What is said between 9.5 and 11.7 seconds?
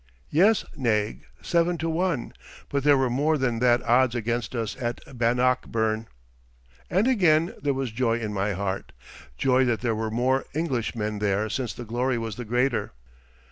that there were more English men there